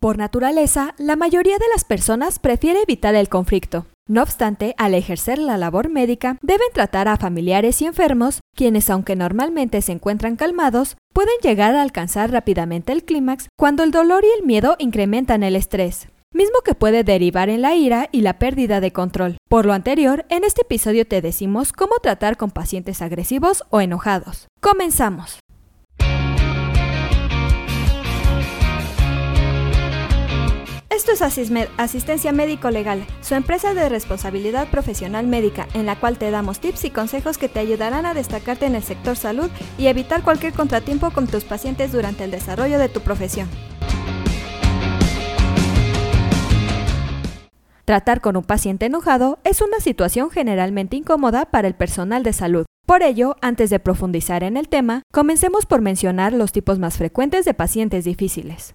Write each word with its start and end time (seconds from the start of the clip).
Por 0.00 0.16
naturaleza, 0.16 0.94
la 0.98 1.16
mayoría 1.16 1.58
de 1.58 1.68
las 1.72 1.84
personas 1.84 2.38
prefiere 2.38 2.82
evitar 2.82 3.14
el 3.14 3.28
conflicto. 3.28 3.86
No 4.06 4.22
obstante, 4.22 4.74
al 4.78 4.94
ejercer 4.94 5.38
la 5.38 5.58
labor 5.58 5.88
médica, 5.88 6.38
deben 6.40 6.68
tratar 6.72 7.08
a 7.08 7.16
familiares 7.16 7.82
y 7.82 7.86
enfermos, 7.86 8.40
quienes 8.54 8.88
aunque 8.90 9.16
normalmente 9.16 9.82
se 9.82 9.92
encuentran 9.92 10.36
calmados, 10.36 10.96
pueden 11.12 11.34
llegar 11.42 11.74
a 11.74 11.82
alcanzar 11.82 12.30
rápidamente 12.30 12.92
el 12.92 13.04
clímax 13.04 13.48
cuando 13.58 13.82
el 13.82 13.90
dolor 13.90 14.24
y 14.24 14.38
el 14.38 14.46
miedo 14.46 14.76
incrementan 14.78 15.42
el 15.42 15.56
estrés 15.56 16.08
mismo 16.38 16.60
que 16.64 16.74
puede 16.74 17.04
derivar 17.04 17.48
en 17.48 17.62
la 17.62 17.74
ira 17.74 18.08
y 18.12 18.20
la 18.20 18.38
pérdida 18.38 18.80
de 18.80 18.92
control. 18.92 19.38
Por 19.48 19.66
lo 19.66 19.72
anterior, 19.72 20.26
en 20.28 20.44
este 20.44 20.62
episodio 20.62 21.06
te 21.06 21.20
decimos 21.20 21.72
cómo 21.72 21.96
tratar 22.00 22.36
con 22.36 22.50
pacientes 22.50 23.02
agresivos 23.02 23.64
o 23.70 23.80
enojados. 23.80 24.46
Comenzamos. 24.60 25.40
Esto 30.98 31.12
es 31.12 31.22
Asistencia 31.76 32.32
Médico 32.32 32.70
Legal, 32.70 33.06
su 33.20 33.36
empresa 33.36 33.72
de 33.72 33.88
responsabilidad 33.88 34.68
profesional 34.68 35.28
médica, 35.28 35.68
en 35.72 35.86
la 35.86 35.94
cual 35.94 36.18
te 36.18 36.32
damos 36.32 36.58
tips 36.58 36.86
y 36.86 36.90
consejos 36.90 37.38
que 37.38 37.48
te 37.48 37.60
ayudarán 37.60 38.04
a 38.04 38.14
destacarte 38.14 38.66
en 38.66 38.74
el 38.74 38.82
sector 38.82 39.14
salud 39.16 39.48
y 39.78 39.86
evitar 39.86 40.24
cualquier 40.24 40.54
contratiempo 40.54 41.12
con 41.12 41.28
tus 41.28 41.44
pacientes 41.44 41.92
durante 41.92 42.24
el 42.24 42.32
desarrollo 42.32 42.80
de 42.80 42.88
tu 42.88 43.00
profesión. 43.00 43.48
Tratar 47.84 48.20
con 48.20 48.36
un 48.36 48.42
paciente 48.42 48.86
enojado 48.86 49.38
es 49.44 49.62
una 49.62 49.78
situación 49.78 50.30
generalmente 50.30 50.96
incómoda 50.96 51.44
para 51.44 51.68
el 51.68 51.76
personal 51.76 52.24
de 52.24 52.32
salud. 52.32 52.66
Por 52.86 53.04
ello, 53.04 53.36
antes 53.40 53.70
de 53.70 53.78
profundizar 53.78 54.42
en 54.42 54.56
el 54.56 54.68
tema, 54.68 55.04
comencemos 55.12 55.64
por 55.64 55.80
mencionar 55.80 56.32
los 56.32 56.50
tipos 56.50 56.80
más 56.80 56.96
frecuentes 56.96 57.44
de 57.44 57.54
pacientes 57.54 58.04
difíciles. 58.04 58.74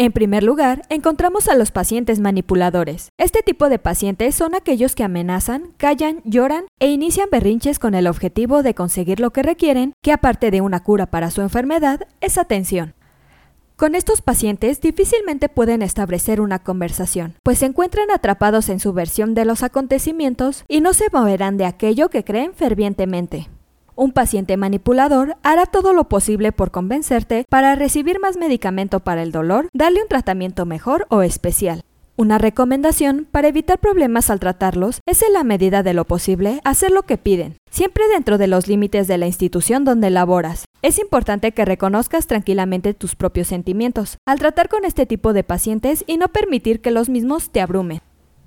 En 0.00 0.12
primer 0.12 0.42
lugar, 0.42 0.80
encontramos 0.88 1.46
a 1.46 1.54
los 1.54 1.72
pacientes 1.72 2.20
manipuladores. 2.20 3.10
Este 3.18 3.42
tipo 3.42 3.68
de 3.68 3.78
pacientes 3.78 4.34
son 4.34 4.54
aquellos 4.54 4.94
que 4.94 5.04
amenazan, 5.04 5.74
callan, 5.76 6.22
lloran 6.24 6.64
e 6.78 6.90
inician 6.90 7.28
berrinches 7.30 7.78
con 7.78 7.92
el 7.92 8.06
objetivo 8.06 8.62
de 8.62 8.74
conseguir 8.74 9.20
lo 9.20 9.30
que 9.30 9.42
requieren, 9.42 9.92
que 10.02 10.12
aparte 10.12 10.50
de 10.50 10.62
una 10.62 10.82
cura 10.82 11.10
para 11.10 11.30
su 11.30 11.42
enfermedad, 11.42 12.08
es 12.22 12.38
atención. 12.38 12.94
Con 13.76 13.94
estos 13.94 14.22
pacientes 14.22 14.80
difícilmente 14.80 15.50
pueden 15.50 15.82
establecer 15.82 16.40
una 16.40 16.60
conversación, 16.60 17.34
pues 17.42 17.58
se 17.58 17.66
encuentran 17.66 18.10
atrapados 18.10 18.70
en 18.70 18.80
su 18.80 18.94
versión 18.94 19.34
de 19.34 19.44
los 19.44 19.62
acontecimientos 19.62 20.64
y 20.66 20.80
no 20.80 20.94
se 20.94 21.10
moverán 21.12 21.58
de 21.58 21.66
aquello 21.66 22.08
que 22.08 22.24
creen 22.24 22.54
fervientemente. 22.54 23.50
Un 24.00 24.12
paciente 24.12 24.56
manipulador 24.56 25.36
hará 25.42 25.66
todo 25.66 25.92
lo 25.92 26.08
posible 26.08 26.52
por 26.52 26.70
convencerte 26.70 27.44
para 27.50 27.74
recibir 27.74 28.18
más 28.18 28.38
medicamento 28.38 29.00
para 29.00 29.22
el 29.22 29.30
dolor, 29.30 29.68
darle 29.74 30.00
un 30.00 30.08
tratamiento 30.08 30.64
mejor 30.64 31.06
o 31.10 31.20
especial. 31.20 31.82
Una 32.16 32.38
recomendación 32.38 33.28
para 33.30 33.48
evitar 33.48 33.78
problemas 33.78 34.30
al 34.30 34.40
tratarlos 34.40 35.00
es 35.04 35.20
en 35.20 35.34
la 35.34 35.44
medida 35.44 35.82
de 35.82 35.92
lo 35.92 36.06
posible 36.06 36.62
hacer 36.64 36.92
lo 36.92 37.02
que 37.02 37.18
piden, 37.18 37.58
siempre 37.70 38.04
dentro 38.08 38.38
de 38.38 38.46
los 38.46 38.68
límites 38.68 39.06
de 39.06 39.18
la 39.18 39.26
institución 39.26 39.84
donde 39.84 40.08
laboras. 40.08 40.64
Es 40.80 40.98
importante 40.98 41.52
que 41.52 41.66
reconozcas 41.66 42.26
tranquilamente 42.26 42.94
tus 42.94 43.16
propios 43.16 43.48
sentimientos 43.48 44.16
al 44.24 44.38
tratar 44.38 44.70
con 44.70 44.86
este 44.86 45.04
tipo 45.04 45.34
de 45.34 45.44
pacientes 45.44 46.04
y 46.06 46.16
no 46.16 46.28
permitir 46.28 46.80
que 46.80 46.90
los 46.90 47.10
mismos 47.10 47.50
te 47.50 47.60
abrumen. 47.60 48.00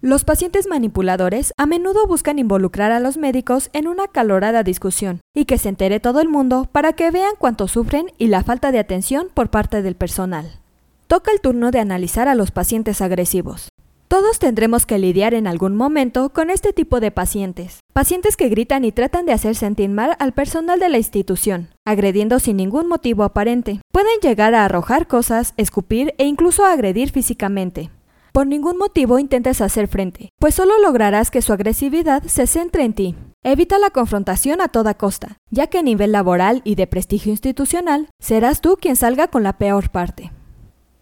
Los 0.05 0.25
pacientes 0.25 0.67
manipuladores 0.67 1.53
a 1.55 1.65
menudo 1.65 2.05
buscan 2.07 2.37
involucrar 2.37 2.91
a 2.91 2.99
los 2.99 3.15
médicos 3.15 3.69
en 3.71 3.87
una 3.87 4.09
calorada 4.09 4.61
discusión 4.61 5.21
y 5.33 5.45
que 5.45 5.57
se 5.57 5.69
entere 5.69 6.01
todo 6.01 6.19
el 6.19 6.27
mundo 6.27 6.67
para 6.69 6.91
que 6.91 7.09
vean 7.09 7.35
cuánto 7.39 7.69
sufren 7.69 8.07
y 8.17 8.27
la 8.27 8.43
falta 8.43 8.73
de 8.73 8.79
atención 8.79 9.29
por 9.33 9.49
parte 9.49 9.81
del 9.81 9.95
personal 9.95 10.59
toca 11.07 11.31
el 11.31 11.39
turno 11.39 11.71
de 11.71 11.79
analizar 11.79 12.27
a 12.27 12.35
los 12.35 12.51
pacientes 12.51 12.99
agresivos. 12.99 13.69
Todos 14.09 14.39
tendremos 14.39 14.85
que 14.85 14.97
lidiar 14.97 15.33
en 15.35 15.47
algún 15.47 15.77
momento 15.77 16.29
con 16.29 16.49
este 16.49 16.73
tipo 16.73 16.99
de 16.99 17.11
pacientes. 17.11 17.79
Pacientes 17.93 18.35
que 18.35 18.49
gritan 18.49 18.83
y 18.83 18.91
tratan 18.91 19.25
de 19.25 19.31
hacer 19.31 19.55
sentir 19.55 19.89
mal 19.89 20.17
al 20.19 20.33
personal 20.33 20.81
de 20.81 20.89
la 20.89 20.97
institución, 20.97 21.69
agrediendo 21.85 22.39
sin 22.39 22.57
ningún 22.57 22.87
motivo 22.87 23.23
aparente. 23.23 23.79
Pueden 23.93 24.19
llegar 24.21 24.53
a 24.53 24.65
arrojar 24.65 25.07
cosas, 25.07 25.53
escupir 25.55 26.13
e 26.17 26.25
incluso 26.25 26.65
agredir 26.65 27.11
físicamente. 27.11 27.89
Por 28.33 28.47
ningún 28.47 28.79
motivo 28.79 29.19
intentes 29.19 29.61
hacer 29.61 29.87
frente, 29.87 30.29
pues 30.39 30.55
solo 30.55 30.79
lograrás 30.79 31.29
que 31.29 31.43
su 31.43 31.53
agresividad 31.53 32.23
se 32.23 32.47
centre 32.47 32.83
en 32.83 32.93
ti. 32.93 33.15
Evita 33.43 33.77
la 33.77 33.91
confrontación 33.91 34.59
a 34.59 34.69
toda 34.69 34.95
costa, 34.95 35.37
ya 35.51 35.67
que 35.67 35.77
a 35.77 35.83
nivel 35.83 36.11
laboral 36.11 36.63
y 36.63 36.73
de 36.73 36.87
prestigio 36.87 37.31
institucional, 37.31 38.09
serás 38.19 38.59
tú 38.59 38.79
quien 38.81 38.95
salga 38.95 39.27
con 39.27 39.43
la 39.43 39.59
peor 39.59 39.91
parte. 39.91 40.31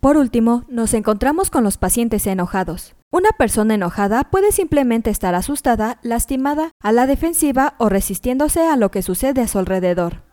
Por 0.02 0.18
último, 0.18 0.66
nos 0.68 0.94
encontramos 0.94 1.50
con 1.50 1.64
los 1.64 1.78
pacientes 1.78 2.28
enojados. 2.28 2.96
Una 3.14 3.30
persona 3.30 3.76
enojada 3.76 4.26
puede 4.26 4.52
simplemente 4.52 5.10
estar 5.10 5.34
asustada, 5.34 6.00
lastimada, 6.02 6.72
a 6.82 6.92
la 6.92 7.08
defensiva 7.08 7.76
o 7.78 7.88
resistiéndose 7.88 8.68
a 8.68 8.76
lo 8.76 8.92
que 8.92 9.04
sucede 9.04 9.40
a 9.40 9.48
su 9.48 9.58
alrededor. 9.58 10.24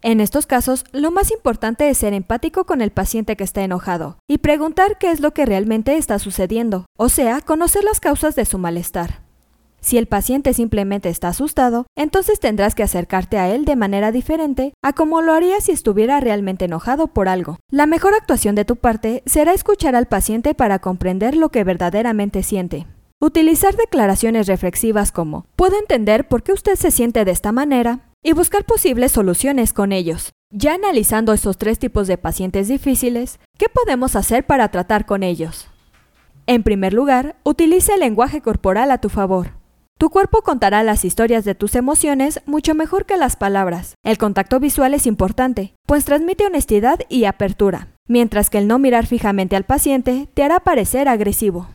En 0.00 0.20
estos 0.20 0.46
casos, 0.46 0.84
lo 0.92 1.10
más 1.10 1.32
importante 1.32 1.90
es 1.90 1.98
ser 1.98 2.14
empático 2.14 2.64
con 2.64 2.82
el 2.82 2.92
paciente 2.92 3.36
que 3.36 3.42
está 3.42 3.62
enojado 3.62 4.18
y 4.28 4.38
preguntar 4.38 4.96
qué 4.98 5.10
es 5.10 5.20
lo 5.20 5.32
que 5.32 5.44
realmente 5.44 5.96
está 5.96 6.20
sucediendo, 6.20 6.86
o 6.96 7.08
sea, 7.08 7.40
conocer 7.40 7.82
las 7.82 7.98
causas 7.98 8.36
de 8.36 8.44
su 8.44 8.58
malestar. 8.58 9.22
Si 9.80 9.96
el 9.96 10.06
paciente 10.06 10.54
simplemente 10.54 11.08
está 11.08 11.28
asustado, 11.28 11.86
entonces 11.96 12.40
tendrás 12.40 12.74
que 12.74 12.82
acercarte 12.82 13.38
a 13.38 13.52
él 13.52 13.64
de 13.64 13.76
manera 13.76 14.12
diferente 14.12 14.72
a 14.82 14.92
como 14.92 15.20
lo 15.20 15.32
harías 15.32 15.64
si 15.64 15.72
estuviera 15.72 16.20
realmente 16.20 16.66
enojado 16.66 17.08
por 17.08 17.28
algo. 17.28 17.58
La 17.70 17.86
mejor 17.86 18.14
actuación 18.14 18.54
de 18.54 18.64
tu 18.64 18.76
parte 18.76 19.22
será 19.26 19.52
escuchar 19.52 19.96
al 19.96 20.06
paciente 20.06 20.54
para 20.54 20.78
comprender 20.80 21.36
lo 21.36 21.50
que 21.50 21.64
verdaderamente 21.64 22.42
siente. 22.42 22.86
Utilizar 23.20 23.76
declaraciones 23.76 24.46
reflexivas 24.46 25.10
como 25.10 25.46
puedo 25.56 25.76
entender 25.76 26.28
por 26.28 26.44
qué 26.44 26.52
usted 26.52 26.76
se 26.76 26.92
siente 26.92 27.24
de 27.24 27.32
esta 27.32 27.50
manera 27.50 28.07
y 28.22 28.32
buscar 28.32 28.64
posibles 28.64 29.12
soluciones 29.12 29.72
con 29.72 29.92
ellos. 29.92 30.32
Ya 30.50 30.74
analizando 30.74 31.32
estos 31.32 31.58
tres 31.58 31.78
tipos 31.78 32.06
de 32.06 32.18
pacientes 32.18 32.68
difíciles, 32.68 33.38
¿qué 33.58 33.66
podemos 33.68 34.16
hacer 34.16 34.46
para 34.46 34.68
tratar 34.70 35.06
con 35.06 35.22
ellos? 35.22 35.68
En 36.46 36.62
primer 36.62 36.94
lugar, 36.94 37.36
utiliza 37.44 37.94
el 37.94 38.00
lenguaje 38.00 38.40
corporal 38.40 38.90
a 38.90 38.98
tu 38.98 39.10
favor. 39.10 39.52
Tu 39.98 40.10
cuerpo 40.10 40.42
contará 40.42 40.82
las 40.84 41.04
historias 41.04 41.44
de 41.44 41.54
tus 41.54 41.74
emociones 41.74 42.40
mucho 42.46 42.74
mejor 42.74 43.04
que 43.04 43.16
las 43.16 43.36
palabras. 43.36 43.94
El 44.04 44.16
contacto 44.16 44.60
visual 44.60 44.94
es 44.94 45.06
importante, 45.06 45.74
pues 45.86 46.04
transmite 46.04 46.46
honestidad 46.46 47.00
y 47.08 47.24
apertura, 47.24 47.88
mientras 48.06 48.48
que 48.48 48.58
el 48.58 48.68
no 48.68 48.78
mirar 48.78 49.06
fijamente 49.06 49.56
al 49.56 49.64
paciente 49.64 50.28
te 50.32 50.44
hará 50.44 50.60
parecer 50.60 51.08
agresivo. 51.08 51.68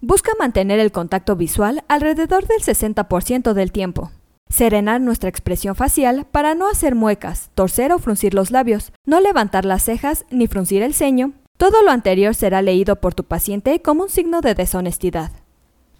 Busca 0.00 0.32
mantener 0.38 0.80
el 0.80 0.90
contacto 0.90 1.36
visual 1.36 1.84
alrededor 1.86 2.46
del 2.46 2.60
60% 2.60 3.52
del 3.52 3.70
tiempo. 3.70 4.10
Serenar 4.50 5.00
nuestra 5.00 5.28
expresión 5.28 5.76
facial 5.76 6.26
para 6.30 6.56
no 6.56 6.68
hacer 6.68 6.96
muecas, 6.96 7.50
torcer 7.54 7.92
o 7.92 8.00
fruncir 8.00 8.34
los 8.34 8.50
labios, 8.50 8.92
no 9.06 9.20
levantar 9.20 9.64
las 9.64 9.84
cejas 9.84 10.26
ni 10.28 10.48
fruncir 10.48 10.82
el 10.82 10.92
ceño. 10.92 11.32
Todo 11.56 11.84
lo 11.84 11.92
anterior 11.92 12.34
será 12.34 12.60
leído 12.60 12.96
por 12.96 13.14
tu 13.14 13.22
paciente 13.22 13.80
como 13.80 14.02
un 14.02 14.10
signo 14.10 14.40
de 14.40 14.56
deshonestidad. 14.56 15.30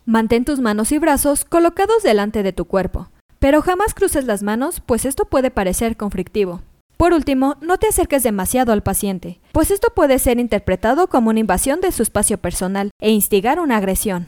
Mantén 0.05 0.45
tus 0.45 0.59
manos 0.59 0.91
y 0.91 0.99
brazos 0.99 1.45
colocados 1.45 2.03
delante 2.03 2.43
de 2.43 2.53
tu 2.53 2.65
cuerpo, 2.65 3.09
pero 3.39 3.63
jamás 3.63 3.95
cruces 3.95 4.25
las 4.25 4.43
manos, 4.43 4.81
pues 4.85 5.05
esto 5.05 5.27
puede 5.27 5.53
parecer 5.53 5.97
conflictivo. 5.97 6.63
Por 6.97 7.13
último, 7.13 7.57
no 7.61 7.79
te 7.79 7.87
acerques 7.87 8.25
demasiado 8.25 8.73
al 8.73 8.83
paciente, 8.83 9.41
pues 9.53 9.71
esto 9.71 9.93
puede 9.95 10.19
ser 10.19 10.41
interpretado 10.41 11.07
como 11.07 11.31
una 11.31 11.41
invasión 11.41 11.81
de 11.81 11.93
su 11.93 12.03
espacio 12.03 12.37
personal 12.39 12.91
e 13.01 13.11
instigar 13.11 13.61
una 13.61 13.77
agresión. 13.77 14.27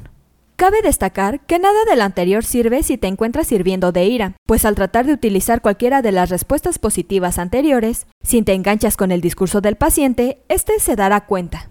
Cabe 0.62 0.80
destacar 0.80 1.40
que 1.40 1.58
nada 1.58 1.84
de 1.90 1.96
lo 1.96 2.04
anterior 2.04 2.44
sirve 2.44 2.84
si 2.84 2.96
te 2.96 3.08
encuentras 3.08 3.48
sirviendo 3.48 3.90
de 3.90 4.04
ira, 4.04 4.36
pues 4.46 4.64
al 4.64 4.76
tratar 4.76 5.04
de 5.06 5.12
utilizar 5.12 5.60
cualquiera 5.60 6.02
de 6.02 6.12
las 6.12 6.30
respuestas 6.30 6.78
positivas 6.78 7.40
anteriores, 7.40 8.06
si 8.22 8.42
te 8.42 8.52
enganchas 8.52 8.96
con 8.96 9.10
el 9.10 9.20
discurso 9.20 9.60
del 9.60 9.74
paciente, 9.74 10.38
éste 10.48 10.78
se 10.78 10.94
dará 10.94 11.26
cuenta. 11.26 11.68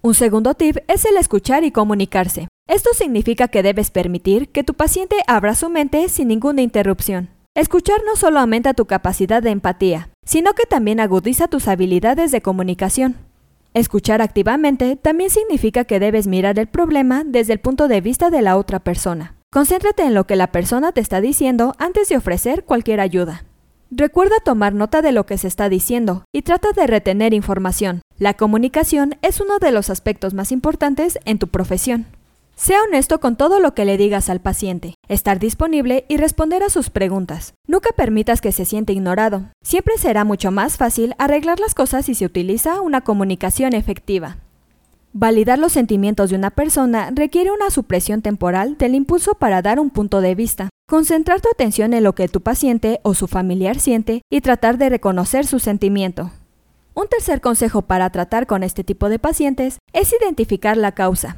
Un 0.00 0.14
segundo 0.14 0.54
tip 0.54 0.78
es 0.88 1.04
el 1.04 1.18
escuchar 1.18 1.64
y 1.64 1.70
comunicarse. 1.70 2.48
Esto 2.66 2.88
significa 2.94 3.48
que 3.48 3.62
debes 3.62 3.90
permitir 3.90 4.48
que 4.48 4.64
tu 4.64 4.72
paciente 4.72 5.16
abra 5.26 5.54
su 5.54 5.68
mente 5.68 6.08
sin 6.08 6.28
ninguna 6.28 6.62
interrupción. 6.62 7.28
Escuchar 7.54 7.98
no 8.06 8.16
solo 8.16 8.40
aumenta 8.40 8.72
tu 8.72 8.86
capacidad 8.86 9.42
de 9.42 9.50
empatía, 9.50 10.08
sino 10.24 10.54
que 10.54 10.64
también 10.64 10.98
agudiza 10.98 11.46
tus 11.46 11.68
habilidades 11.68 12.30
de 12.30 12.40
comunicación. 12.40 13.16
Escuchar 13.74 14.22
activamente 14.22 14.94
también 14.94 15.30
significa 15.30 15.84
que 15.84 15.98
debes 15.98 16.28
mirar 16.28 16.60
el 16.60 16.68
problema 16.68 17.24
desde 17.26 17.52
el 17.52 17.58
punto 17.58 17.88
de 17.88 18.00
vista 18.00 18.30
de 18.30 18.40
la 18.40 18.56
otra 18.56 18.78
persona. 18.78 19.34
Concéntrate 19.50 20.04
en 20.04 20.14
lo 20.14 20.28
que 20.28 20.36
la 20.36 20.52
persona 20.52 20.92
te 20.92 21.00
está 21.00 21.20
diciendo 21.20 21.74
antes 21.78 22.08
de 22.08 22.16
ofrecer 22.16 22.64
cualquier 22.64 23.00
ayuda. 23.00 23.44
Recuerda 23.90 24.36
tomar 24.44 24.74
nota 24.74 25.02
de 25.02 25.10
lo 25.10 25.26
que 25.26 25.38
se 25.38 25.48
está 25.48 25.68
diciendo 25.68 26.24
y 26.32 26.42
trata 26.42 26.70
de 26.70 26.86
retener 26.86 27.34
información. 27.34 28.00
La 28.16 28.34
comunicación 28.34 29.16
es 29.22 29.40
uno 29.40 29.58
de 29.58 29.72
los 29.72 29.90
aspectos 29.90 30.34
más 30.34 30.52
importantes 30.52 31.18
en 31.24 31.40
tu 31.40 31.48
profesión. 31.48 32.06
Sea 32.56 32.78
honesto 32.84 33.18
con 33.18 33.34
todo 33.34 33.58
lo 33.58 33.74
que 33.74 33.84
le 33.84 33.96
digas 33.96 34.30
al 34.30 34.40
paciente, 34.40 34.94
estar 35.08 35.40
disponible 35.40 36.04
y 36.08 36.18
responder 36.18 36.62
a 36.62 36.70
sus 36.70 36.88
preguntas. 36.88 37.54
Nunca 37.66 37.90
permitas 37.90 38.40
que 38.40 38.52
se 38.52 38.64
siente 38.64 38.92
ignorado. 38.92 39.46
Siempre 39.62 39.98
será 39.98 40.24
mucho 40.24 40.52
más 40.52 40.76
fácil 40.76 41.16
arreglar 41.18 41.58
las 41.58 41.74
cosas 41.74 42.06
si 42.06 42.14
se 42.14 42.24
utiliza 42.24 42.80
una 42.80 43.00
comunicación 43.00 43.74
efectiva. 43.74 44.36
Validar 45.12 45.58
los 45.58 45.72
sentimientos 45.72 46.30
de 46.30 46.36
una 46.36 46.50
persona 46.50 47.10
requiere 47.12 47.50
una 47.50 47.70
supresión 47.70 48.22
temporal 48.22 48.78
del 48.78 48.94
impulso 48.94 49.34
para 49.34 49.60
dar 49.60 49.80
un 49.80 49.90
punto 49.90 50.20
de 50.20 50.36
vista, 50.36 50.70
concentrar 50.88 51.40
tu 51.40 51.48
atención 51.48 51.92
en 51.92 52.04
lo 52.04 52.14
que 52.14 52.28
tu 52.28 52.40
paciente 52.40 53.00
o 53.02 53.14
su 53.14 53.26
familiar 53.26 53.80
siente 53.80 54.22
y 54.30 54.40
tratar 54.42 54.78
de 54.78 54.90
reconocer 54.90 55.44
su 55.44 55.58
sentimiento. 55.58 56.30
Un 56.94 57.08
tercer 57.08 57.40
consejo 57.40 57.82
para 57.82 58.10
tratar 58.10 58.46
con 58.46 58.62
este 58.62 58.84
tipo 58.84 59.08
de 59.08 59.18
pacientes 59.18 59.78
es 59.92 60.12
identificar 60.12 60.76
la 60.76 60.92
causa. 60.92 61.36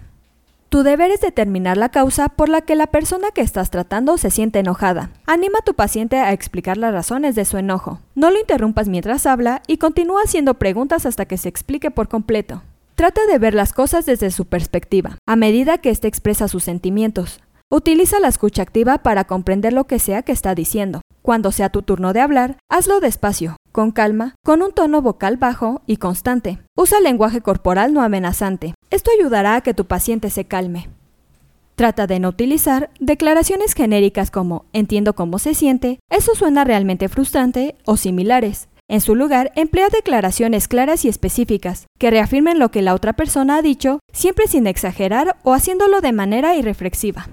Tu 0.69 0.83
deber 0.83 1.13
es 1.13 1.21
determinar 1.21 1.77
la 1.77 1.91
causa 1.91 2.29
por 2.29 2.49
la 2.49 2.61
que 2.61 2.75
la 2.75 2.89
persona 2.89 3.31
que 3.31 3.41
estás 3.41 3.71
tratando 3.71 4.19
se 4.19 4.31
siente 4.31 4.59
enojada. 4.59 5.11
Anima 5.25 5.61
a 5.61 5.65
tu 5.65 5.75
paciente 5.75 6.19
a 6.19 6.33
explicar 6.33 6.77
las 6.77 6.93
razones 6.93 7.37
de 7.37 7.45
su 7.45 7.57
enojo. 7.57 8.01
No 8.17 8.31
lo 8.31 8.41
interrumpas 8.41 8.89
mientras 8.89 9.27
habla 9.27 9.63
y 9.69 9.77
continúa 9.77 10.23
haciendo 10.25 10.55
preguntas 10.55 11.07
hasta 11.07 11.27
que 11.27 11.39
se 11.39 11.49
explique 11.49 11.93
por 11.93 12.09
completo. 12.09 12.63
Trata 12.97 13.21
de 13.27 13.39
ver 13.39 13.55
las 13.55 13.73
cosas 13.73 14.07
desde 14.07 14.31
su 14.31 14.47
perspectiva, 14.47 15.19
a 15.27 15.37
medida 15.37 15.79
que 15.79 15.91
éste 15.91 16.09
expresa 16.09 16.49
sus 16.49 16.65
sentimientos. 16.65 17.41
Utiliza 17.71 18.21
la 18.21 18.29
escucha 18.29 18.63
activa 18.63 18.99
para 18.99 19.25
comprender 19.25 19.73
lo 19.73 19.85
que 19.85 19.99
sea 19.99 20.23
que 20.23 20.33
está 20.33 20.55
diciendo. 20.55 21.01
Cuando 21.23 21.53
sea 21.53 21.69
tu 21.69 21.83
turno 21.83 22.13
de 22.13 22.21
hablar, 22.21 22.59
hazlo 22.71 23.01
despacio, 23.01 23.57
con 23.73 23.91
calma, 23.91 24.37
con 24.45 24.63
un 24.63 24.73
tono 24.73 25.03
vocal 25.03 25.37
bajo 25.37 25.83
y 25.85 25.97
constante. 25.97 26.61
Usa 26.77 27.01
lenguaje 27.01 27.41
corporal 27.41 27.93
no 27.93 28.03
amenazante. 28.03 28.75
Esto 28.97 29.11
ayudará 29.11 29.57
a 29.57 29.61
que 29.61 29.75
tu 29.75 29.85
paciente 29.85 30.31
se 30.31 30.47
calme. 30.47 30.89
Trata 31.75 32.07
de 32.07 32.19
no 32.19 32.31
utilizar 32.31 32.89
declaraciones 32.99 33.75
genéricas 33.75 34.31
como 34.31 34.65
entiendo 34.73 35.15
cómo 35.15 35.39
se 35.39 35.53
siente, 35.53 35.99
eso 36.09 36.35
suena 36.35 36.65
realmente 36.65 37.11
frustrante 37.11 37.75
o 37.85 37.99
similares. 37.99 38.69
En 38.89 39.03
su 39.03 39.15
lugar, 39.15 39.53
emplea 39.55 39.91
declaraciones 39.91 40.67
claras 40.67 41.05
y 41.05 41.09
específicas, 41.09 41.85
que 41.99 42.11
reafirmen 42.11 42.59
lo 42.59 42.71
que 42.71 42.81
la 42.81 42.95
otra 42.95 43.13
persona 43.13 43.59
ha 43.59 43.63
dicho, 43.63 43.99
siempre 44.15 44.47
sin 44.47 44.67
exagerar 44.67 45.37
o 45.43 45.53
haciéndolo 45.53 46.01
de 46.01 46.13
manera 46.13 46.57
irreflexiva. 46.57 47.29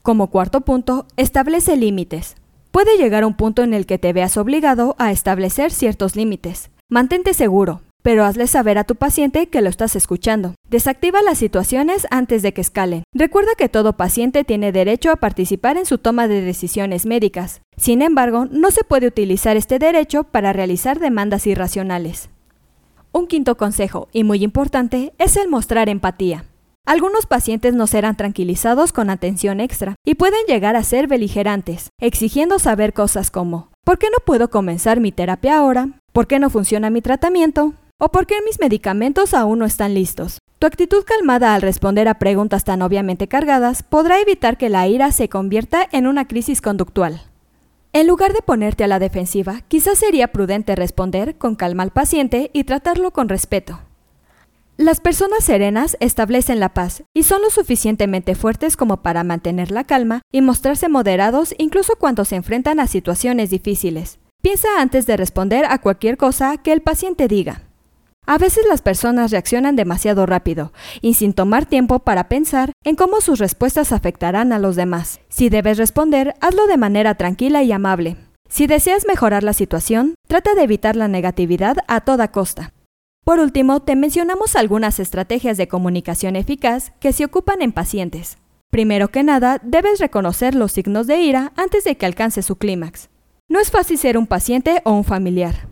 Como 0.00 0.30
cuarto 0.30 0.62
punto, 0.62 1.06
establece 1.18 1.76
límites. 1.76 2.36
Puede 2.70 2.96
llegar 2.96 3.26
un 3.26 3.34
punto 3.34 3.62
en 3.62 3.74
el 3.74 3.84
que 3.84 3.98
te 3.98 4.14
veas 4.14 4.38
obligado 4.38 4.96
a 4.98 5.12
establecer 5.12 5.72
ciertos 5.72 6.16
límites. 6.16 6.70
Mantente 6.88 7.34
seguro, 7.34 7.82
pero 8.02 8.24
hazle 8.24 8.46
saber 8.46 8.78
a 8.78 8.84
tu 8.84 8.96
paciente 8.96 9.46
que 9.46 9.60
lo 9.60 9.70
estás 9.70 9.96
escuchando. 9.96 10.54
Desactiva 10.68 11.22
las 11.22 11.38
situaciones 11.38 12.06
antes 12.10 12.42
de 12.42 12.52
que 12.52 12.60
escalen. 12.60 13.04
Recuerda 13.14 13.52
que 13.56 13.68
todo 13.68 13.96
paciente 13.96 14.44
tiene 14.44 14.72
derecho 14.72 15.10
a 15.10 15.16
participar 15.16 15.76
en 15.76 15.86
su 15.86 15.98
toma 15.98 16.28
de 16.28 16.40
decisiones 16.40 17.06
médicas. 17.06 17.62
Sin 17.76 18.02
embargo, 18.02 18.46
no 18.50 18.70
se 18.70 18.84
puede 18.84 19.06
utilizar 19.06 19.56
este 19.56 19.78
derecho 19.78 20.24
para 20.24 20.52
realizar 20.52 20.98
demandas 20.98 21.46
irracionales. 21.46 22.28
Un 23.12 23.26
quinto 23.26 23.56
consejo, 23.56 24.08
y 24.12 24.24
muy 24.24 24.42
importante, 24.42 25.12
es 25.18 25.36
el 25.36 25.48
mostrar 25.48 25.88
empatía. 25.88 26.44
Algunos 26.84 27.26
pacientes 27.26 27.74
no 27.74 27.86
serán 27.86 28.16
tranquilizados 28.16 28.92
con 28.92 29.08
atención 29.08 29.60
extra 29.60 29.94
y 30.04 30.16
pueden 30.16 30.44
llegar 30.48 30.74
a 30.74 30.82
ser 30.82 31.06
beligerantes, 31.06 31.90
exigiendo 32.00 32.58
saber 32.58 32.92
cosas 32.92 33.30
como 33.30 33.70
¿por 33.84 33.98
qué 33.98 34.08
no 34.10 34.18
puedo 34.24 34.50
comenzar 34.50 34.98
mi 34.98 35.12
terapia 35.12 35.58
ahora? 35.58 36.00
¿Por 36.12 36.26
qué 36.26 36.40
no 36.40 36.50
funciona 36.50 36.90
mi 36.90 37.00
tratamiento? 37.00 37.74
¿O 38.04 38.08
por 38.08 38.26
qué 38.26 38.34
mis 38.44 38.58
medicamentos 38.58 39.32
aún 39.32 39.60
no 39.60 39.64
están 39.64 39.94
listos? 39.94 40.38
Tu 40.58 40.66
actitud 40.66 41.04
calmada 41.04 41.54
al 41.54 41.62
responder 41.62 42.08
a 42.08 42.18
preguntas 42.18 42.64
tan 42.64 42.82
obviamente 42.82 43.28
cargadas 43.28 43.84
podrá 43.84 44.20
evitar 44.20 44.58
que 44.58 44.68
la 44.68 44.88
ira 44.88 45.12
se 45.12 45.28
convierta 45.28 45.88
en 45.92 46.08
una 46.08 46.26
crisis 46.26 46.60
conductual. 46.60 47.22
En 47.92 48.08
lugar 48.08 48.32
de 48.32 48.42
ponerte 48.42 48.82
a 48.82 48.88
la 48.88 48.98
defensiva, 48.98 49.60
quizás 49.68 50.00
sería 50.00 50.32
prudente 50.32 50.74
responder 50.74 51.38
con 51.38 51.54
calma 51.54 51.84
al 51.84 51.92
paciente 51.92 52.50
y 52.52 52.64
tratarlo 52.64 53.12
con 53.12 53.28
respeto. 53.28 53.78
Las 54.76 54.98
personas 54.98 55.44
serenas 55.44 55.96
establecen 56.00 56.58
la 56.58 56.74
paz 56.74 57.04
y 57.14 57.22
son 57.22 57.40
lo 57.40 57.50
suficientemente 57.50 58.34
fuertes 58.34 58.76
como 58.76 59.02
para 59.02 59.22
mantener 59.22 59.70
la 59.70 59.84
calma 59.84 60.22
y 60.32 60.40
mostrarse 60.40 60.88
moderados 60.88 61.54
incluso 61.56 61.94
cuando 61.94 62.24
se 62.24 62.34
enfrentan 62.34 62.80
a 62.80 62.88
situaciones 62.88 63.50
difíciles. 63.50 64.18
Piensa 64.40 64.66
antes 64.80 65.06
de 65.06 65.16
responder 65.16 65.66
a 65.66 65.78
cualquier 65.78 66.16
cosa 66.16 66.56
que 66.56 66.72
el 66.72 66.80
paciente 66.80 67.28
diga. 67.28 67.62
A 68.26 68.38
veces 68.38 68.64
las 68.68 68.82
personas 68.82 69.30
reaccionan 69.32 69.74
demasiado 69.74 70.26
rápido 70.26 70.72
y 71.00 71.14
sin 71.14 71.32
tomar 71.32 71.66
tiempo 71.66 71.98
para 71.98 72.28
pensar 72.28 72.72
en 72.84 72.94
cómo 72.94 73.20
sus 73.20 73.40
respuestas 73.40 73.92
afectarán 73.92 74.52
a 74.52 74.58
los 74.58 74.76
demás. 74.76 75.20
Si 75.28 75.48
debes 75.48 75.76
responder, 75.76 76.34
hazlo 76.40 76.66
de 76.66 76.76
manera 76.76 77.16
tranquila 77.16 77.62
y 77.62 77.72
amable. 77.72 78.16
Si 78.48 78.66
deseas 78.66 79.06
mejorar 79.08 79.42
la 79.42 79.54
situación, 79.54 80.14
trata 80.28 80.54
de 80.54 80.62
evitar 80.62 80.94
la 80.94 81.08
negatividad 81.08 81.78
a 81.88 82.02
toda 82.02 82.30
costa. 82.30 82.72
Por 83.24 83.40
último, 83.40 83.80
te 83.80 83.96
mencionamos 83.96 84.56
algunas 84.56 85.00
estrategias 85.00 85.56
de 85.56 85.68
comunicación 85.68 86.36
eficaz 86.36 86.92
que 87.00 87.12
se 87.12 87.24
ocupan 87.24 87.62
en 87.62 87.72
pacientes. 87.72 88.38
Primero 88.70 89.08
que 89.08 89.22
nada, 89.22 89.60
debes 89.62 90.00
reconocer 90.00 90.54
los 90.54 90.72
signos 90.72 91.06
de 91.06 91.20
ira 91.20 91.52
antes 91.56 91.84
de 91.84 91.96
que 91.96 92.06
alcance 92.06 92.42
su 92.42 92.56
clímax. 92.56 93.10
No 93.48 93.60
es 93.60 93.70
fácil 93.70 93.98
ser 93.98 94.16
un 94.16 94.26
paciente 94.26 94.80
o 94.84 94.92
un 94.92 95.04
familiar. 95.04 95.71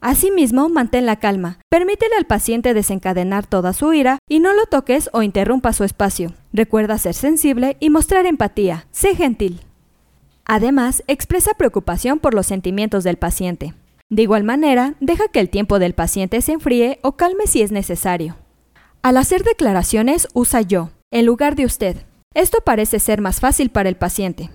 Asimismo, 0.00 0.68
mantén 0.68 1.06
la 1.06 1.16
calma. 1.16 1.58
Permítele 1.68 2.14
al 2.16 2.26
paciente 2.26 2.74
desencadenar 2.74 3.46
toda 3.46 3.72
su 3.72 3.92
ira 3.92 4.18
y 4.28 4.38
no 4.38 4.52
lo 4.52 4.66
toques 4.66 5.10
o 5.12 5.22
interrumpa 5.22 5.72
su 5.72 5.84
espacio. 5.84 6.34
Recuerda 6.52 6.98
ser 6.98 7.14
sensible 7.14 7.76
y 7.80 7.90
mostrar 7.90 8.26
empatía. 8.26 8.86
Sé 8.90 9.16
gentil. 9.16 9.60
Además, 10.44 11.02
expresa 11.08 11.52
preocupación 11.54 12.20
por 12.20 12.32
los 12.32 12.46
sentimientos 12.46 13.04
del 13.04 13.16
paciente. 13.16 13.74
De 14.08 14.22
igual 14.22 14.44
manera, 14.44 14.94
deja 15.00 15.28
que 15.28 15.40
el 15.40 15.50
tiempo 15.50 15.78
del 15.78 15.94
paciente 15.94 16.40
se 16.40 16.52
enfríe 16.52 16.98
o 17.02 17.16
calme 17.16 17.46
si 17.46 17.60
es 17.60 17.72
necesario. 17.72 18.36
Al 19.02 19.16
hacer 19.16 19.42
declaraciones, 19.42 20.28
usa 20.32 20.62
yo, 20.62 20.90
en 21.10 21.26
lugar 21.26 21.56
de 21.56 21.66
usted. 21.66 21.96
Esto 22.34 22.58
parece 22.64 23.00
ser 23.00 23.20
más 23.20 23.40
fácil 23.40 23.68
para 23.68 23.88
el 23.88 23.96
paciente. 23.96 24.50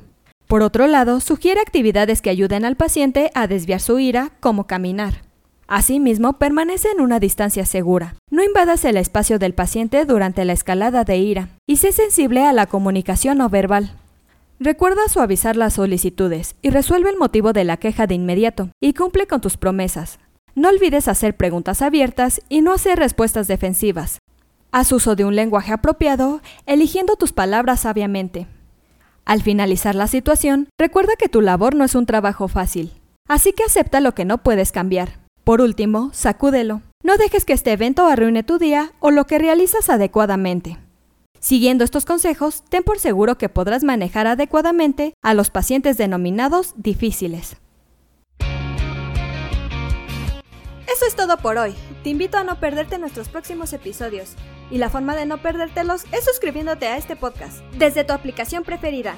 Por 0.48 0.62
otro 0.62 0.88
lado, 0.88 1.20
sugiere 1.20 1.60
actividades 1.62 2.22
que 2.22 2.30
ayuden 2.30 2.66
al 2.66 2.76
paciente 2.76 3.30
a 3.36 3.48
desviar 3.48 3.80
su 3.80 4.00
ira, 4.00 4.32
como 4.40 4.68
caminar. 4.68 5.22
Asimismo, 5.74 6.34
permanece 6.34 6.88
en 6.92 7.02
una 7.02 7.20
distancia 7.20 7.66
segura. 7.66 8.14
No 8.30 8.44
invadas 8.44 8.86
el 8.86 8.96
espacio 8.96 9.40
del 9.40 9.56
paciente 9.56 10.06
durante 10.06 10.46
la 10.46 10.54
escalada 10.54 11.04
de 11.04 11.18
ira 11.18 11.50
y 11.66 11.78
sé 11.78 11.92
sensible 11.92 12.46
a 12.46 12.54
la 12.54 12.68
comunicación 12.68 13.40
no 13.40 13.50
verbal. 13.50 13.98
Recuerda 14.60 15.08
suavizar 15.08 15.56
las 15.56 15.74
solicitudes 15.74 16.54
y 16.62 16.70
resuelve 16.70 17.10
el 17.10 17.18
motivo 17.18 17.54
de 17.54 17.64
la 17.64 17.78
queja 17.78 18.06
de 18.06 18.14
inmediato 18.14 18.70
y 18.80 18.94
cumple 18.94 19.26
con 19.26 19.42
tus 19.42 19.58
promesas. 19.58 20.20
No 20.54 20.70
olvides 20.70 21.08
hacer 21.08 21.36
preguntas 21.36 21.82
abiertas 21.82 22.44
y 22.50 22.62
no 22.62 22.72
hacer 22.72 23.00
respuestas 23.00 23.48
defensivas. 23.48 24.20
Haz 24.72 24.92
uso 24.92 25.16
de 25.16 25.26
un 25.26 25.36
lenguaje 25.36 25.74
apropiado, 25.74 26.42
eligiendo 26.68 27.16
tus 27.16 27.34
palabras 27.34 27.80
sabiamente. 27.80 28.46
Al 29.26 29.42
finalizar 29.42 29.96
la 29.96 30.06
situación, 30.06 30.68
recuerda 30.78 31.14
que 31.18 31.30
tu 31.30 31.42
labor 31.42 31.74
no 31.74 31.84
es 31.84 31.96
un 31.96 32.06
trabajo 32.06 32.48
fácil, 32.48 32.92
así 33.28 33.54
que 33.54 33.64
acepta 33.64 34.02
lo 34.02 34.14
que 34.14 34.24
no 34.24 34.44
puedes 34.44 34.72
cambiar. 34.72 35.23
Por 35.44 35.60
último, 35.60 36.10
sacúdelo. 36.14 36.82
No 37.04 37.18
dejes 37.18 37.44
que 37.44 37.52
este 37.52 37.74
evento 37.74 38.06
arruine 38.06 38.44
tu 38.44 38.60
día 38.60 38.94
o 39.00 39.12
lo 39.12 39.26
que 39.26 39.40
realizas 39.40 39.90
adecuadamente. 39.90 40.78
Siguiendo 41.40 41.84
estos 41.84 42.06
consejos, 42.06 42.64
ten 42.70 42.84
por 42.84 43.00
seguro 43.00 43.38
que 43.38 43.50
podrás 43.50 43.84
manejar 43.84 44.26
adecuadamente 44.26 45.14
a 45.22 45.34
los 45.34 45.50
pacientes 45.50 45.98
denominados 45.98 46.74
difíciles. 46.78 47.58
Eso 50.88 51.06
es 51.06 51.16
todo 51.18 51.36
por 51.38 51.58
hoy. 51.58 51.76
Te 52.04 52.10
invito 52.12 52.38
a 52.38 52.46
no 52.46 52.62
perderte 52.62 52.98
nuestros 52.98 53.28
próximos 53.28 53.74
episodios. 53.74 54.36
Y 54.72 54.78
la 54.78 54.90
forma 54.90 55.16
de 55.16 55.26
no 55.26 55.40
perdértelos 55.40 56.06
es 56.14 56.24
suscribiéndote 56.24 56.88
a 56.88 56.96
este 56.96 57.18
podcast 57.18 57.58
desde 57.78 58.06
tu 58.06 58.14
aplicación 58.14 58.64
preferida. 58.64 59.18